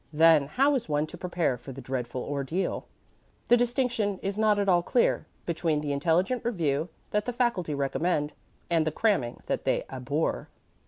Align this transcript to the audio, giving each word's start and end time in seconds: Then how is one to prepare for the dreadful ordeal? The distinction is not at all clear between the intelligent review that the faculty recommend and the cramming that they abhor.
Then 0.11 0.47
how 0.47 0.73
is 0.73 0.89
one 0.89 1.05
to 1.05 1.15
prepare 1.15 1.57
for 1.57 1.71
the 1.73 1.79
dreadful 1.79 2.23
ordeal? 2.23 2.87
The 3.49 3.55
distinction 3.55 4.17
is 4.23 4.35
not 4.39 4.57
at 4.57 4.67
all 4.67 4.81
clear 4.81 5.27
between 5.45 5.81
the 5.81 5.93
intelligent 5.93 6.43
review 6.43 6.89
that 7.11 7.25
the 7.25 7.31
faculty 7.33 7.75
recommend 7.75 8.33
and 8.67 8.87
the 8.87 8.91
cramming 8.91 9.43
that 9.45 9.63
they 9.63 9.83
abhor. 9.91 10.49